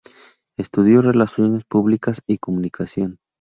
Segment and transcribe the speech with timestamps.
[0.57, 3.19] Estudio Relaciones Públicas y Comunicación.